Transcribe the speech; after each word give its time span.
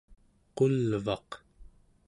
qulvaq 0.57 1.29